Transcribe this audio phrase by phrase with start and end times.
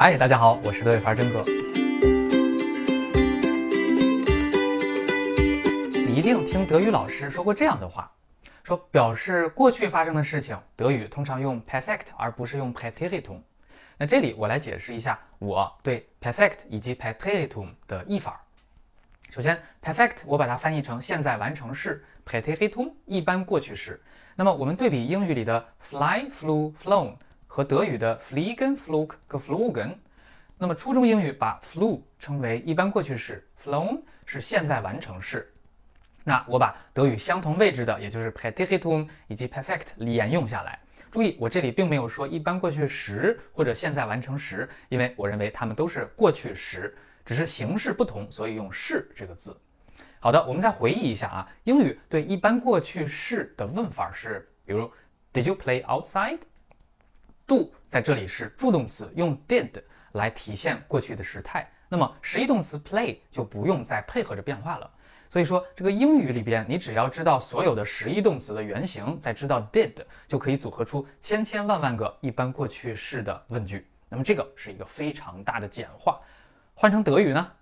[0.00, 1.42] 嗨，大家好，我是德语范真哥。
[6.06, 8.08] 你一定听德语老师说过这样的话，
[8.62, 13.40] 说表示过去发生的事情，德语通常用 perfect 而不是用 präteritum。
[13.96, 18.40] 那这里我来解释一下我对 perfect 以及 präteritum 的译法。
[19.30, 24.00] 首先，perfect 我把它翻译成现在完成式，präteritum 一般过去式。
[24.36, 27.14] 那么我们对比英语里的 fly、flew、flown
[27.48, 29.94] 和德语的 fliegen、flog、geflogen，
[30.56, 35.52] 那么初中英语把 flew 称为一般过去式，flown 是现在完成式。
[36.22, 40.78] 那我把德语相同位置的，也就是 präteritum 以及 perfect 连用下来。
[41.10, 49.58] 注意，我这里并没有说一般过去时或者现在完成时，因为我认为它们都是过去时，只是形式不同，所以用是这个字。
[50.20, 54.90] 好的，我们再回忆一下啊，英语对一般过去式的问法是，比如
[55.32, 56.40] Did you play outside？
[57.48, 59.70] Do 在这里是助动词，用 did
[60.12, 61.68] 来体现过去的时态。
[61.88, 64.88] 那么实义动词 play 就不用再配合着变化了。
[65.30, 69.94] 所以说，这个英语里边，你只要知道所有的实义动词的原型，再知道 did，
[70.26, 73.86] 就可以组合出千千万万个一般过去式的问句。
[74.08, 76.20] 那么这个是一个非常大的简化。
[76.74, 77.52] 换成德语呢？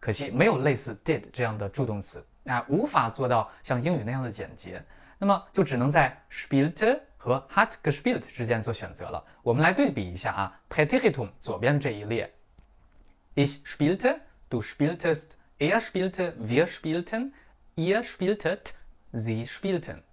[0.00, 4.82] 可惜没有类似 did 这样的助动词啊，无法做到像英语那样的简洁。
[5.18, 9.23] 那么就只能在 spielte 和 hat gespielt 之间做选择了。
[9.41, 12.29] 我们来对比一下啊，präteritum 左边这一列，
[13.35, 17.33] ich spielte，du spieltest。Er spielte, wir spielten,
[17.75, 18.75] ihr spieltet,
[19.11, 20.03] sie spielten。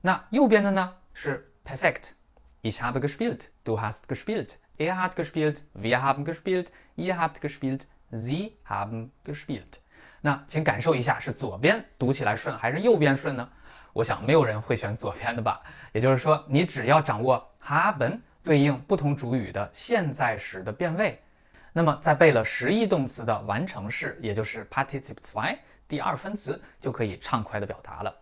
[0.00, 7.40] 那右边的呢是 perfect。Ich habe gespielt, du hast gespielt, er hat gespielt, wir haben gespielt, ihr habt
[7.40, 9.78] gespielt, sie haben gespielt。
[10.20, 13.48] 那请感受一下，是左边读起来顺还是右边顺呢？
[13.95, 15.61] 我想没有人会选左边的吧。
[15.93, 21.17] 也就是说，你只要掌握 haben 对应不同主语的现在时的变位。
[21.71, 25.57] 那么，在背了实义动词的完成式，也就是 Partizip zwei
[25.87, 28.13] 第二分词，就可以畅快的表达了。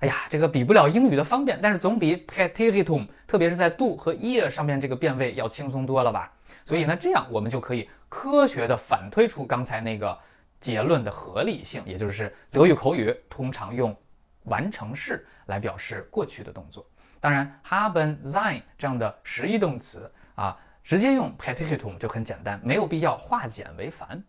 [0.00, 6.30] 哎呀，这个比不了英语的方便，但是总比 Präteritum，特别是在 do 和 ear 上面这个变位要轻松多了吧？
[6.66, 10.18] 所以呢，这样我们就可以科学的反推出刚才那个
[10.60, 13.94] 结论的合理性，也就是德语口语通常用
[14.44, 16.86] 完成式来表示过去的动作。
[17.20, 20.56] 当然，haben、sein 这样的实义动词啊。
[20.84, 24.22] 直接用 präteritum 就很简单，没有必要化简为繁。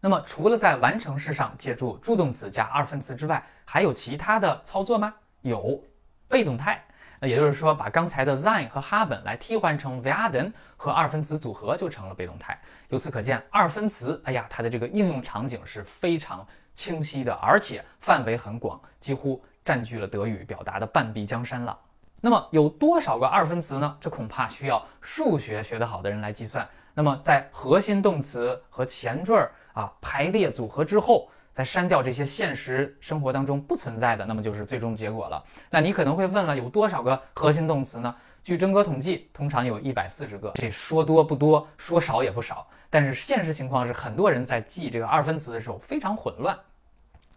[0.00, 5.14] 那么除了在完成式上借助助动词加二分词之外，还有其他的操作吗？
[5.42, 5.84] 有，
[6.26, 6.82] 被动态。
[7.20, 12.58] 那也就是说，把刚才的 sein 和 haben 来替换成 werden 和二分词组合，就成了被动态。
[12.88, 21.78] 由此可见，二分词，哎呀，它的这个应用场景是非常清晰的，而且范围很广，几乎占据了德语表达的半壁江山了。
[22.22, 23.96] 那么有多少个二分词呢？
[24.00, 26.66] 这恐怕需要数学学得好的人来计算。
[26.94, 35.44] 那么在核心动词和前缀儿啊排列组合之后，再删掉这些现实生活当中不存在的，那么就是最终结果了。
[35.68, 38.14] 那你可能会问了，有多少个核心动词呢？
[38.42, 40.50] 据真哥统计，通常有一百四十个。
[40.54, 42.66] 这说多不多，说少也不少。
[42.88, 46.58] 但是现实情况是，很多人在记这个二分词的时候非常混乱。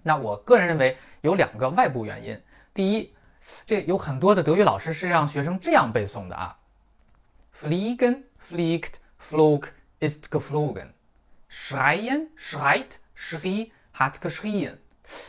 [0.04, 2.42] 那我个人认为有两个外部原因。
[2.74, 3.14] 第一，
[3.66, 6.58] 这有很多的德语老师是让学生这样背诵的啊
[7.56, 9.66] ：fliegen, fliegt, flog,
[10.00, 10.88] ist geflogen,
[11.50, 14.76] schreien, schreit, schrie, hat geschrien。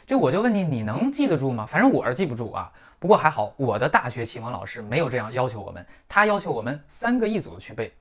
[0.06, 1.66] 这我就问你，你能记得住吗？
[1.66, 2.72] 反正我是记不住啊。
[2.98, 7.92] 不过还好，我的大学启蒙老师没有这样要求我们，他要求我们三个一组去背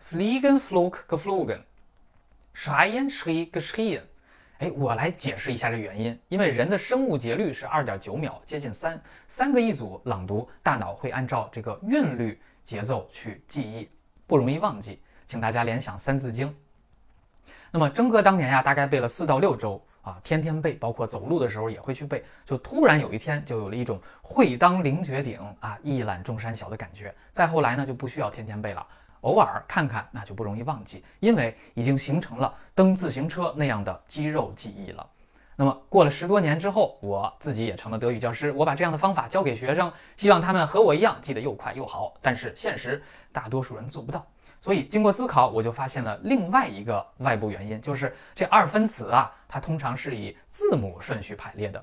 [0.00, 1.58] ：fliegen, flog, geflogen,
[2.54, 4.02] schreien, schrie, geschrien。
[4.58, 6.18] 哎，我来解释一下这原因。
[6.28, 13.88] 因为人的生物节律是二点九秒，接近三，三个一组朗读，大脑会按照这个韵律节奏去记忆，
[14.26, 15.00] 不容易忘记。
[15.26, 16.48] 请大家联想《三字经》。
[17.70, 22.24] 那么征哥当年呀，大概背了四到六周啊，天天背，包括走路的时候也会去背。
[22.44, 27.14] 就突然有一天，就有了一种会当凌绝顶啊，一览众山小的感觉。
[27.32, 28.86] 再后来呢，就不需要天天背了。
[29.22, 35.06] 偶尔看看，那就不容易忘记，因为已经形成了蹬自行车那样的肌肉记忆了。
[35.58, 42.12] 那么过了十多年之后，我自己也成了德语教师，我把这样的方法教给学生，希望他们和我一样记得又快又好。
[42.20, 43.02] 但是现实，
[43.32, 44.24] 大多数人做不到。
[44.60, 51.82] 所以经过思考，我就发现了另外一个外部原因，就是这二分词啊，它通常是以字母顺序排列的。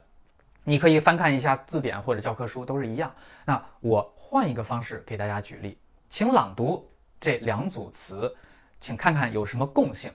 [0.64, 3.12] 你可以翻看一下字典或者教科书，都是一样。
[3.44, 5.80] 那我换一个方式给大家举例，
[6.10, 6.88] 请朗读。
[7.24, 8.36] 这两组词，
[8.82, 10.12] 请看看有什么共性。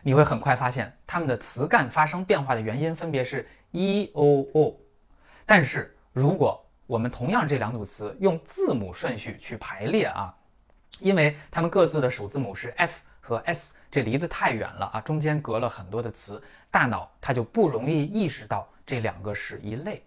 [0.00, 4.80] 你会很快发现，它们的词干发生变化的原因分别是 e o o。
[5.44, 10.34] 但是如果我们同样这两组词用字母顺序去排列啊，
[11.00, 20.02] 因为它们各自的首字母是 F 和 S，这离得太远了啊，中间隔了很多的词，大脑它就不容易意识到这两个是一类。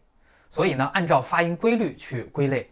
[0.50, 2.72] 所以呢，按照发音规律去归类，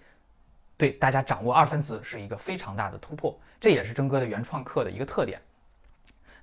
[0.77, 5.41] 对大家掌握二分词是一个非常大的突破，这也是真哥的原创课的一个特点。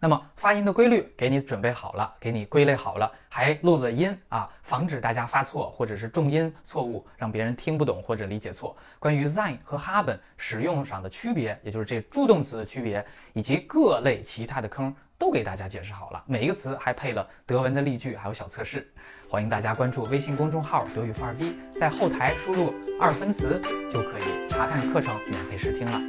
[0.01, 8.77] 那么发音的规律给你准备好了，给你归类好了，还录了音啊，防止大家发错或者是重音错误，让别人听不懂或者理解错。
[8.99, 13.03] 关于 sein 和 haben 使用上的区别，也就是这助动词的区别，
[13.33, 16.23] 以及各类其他的坑，都给大家解释好了。
[16.27, 18.93] 每一个词还配了德文的例句，还有小测试。
[19.35, 23.61] 欢迎大家关注微信公众号德语范儿 V，在后台输入二分词
[23.91, 26.01] 就可以查看课程，免费试听了。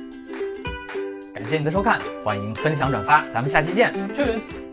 [1.34, 4.65] 感谢你的收看，欢迎分享转发，咱们下期见，Cheers。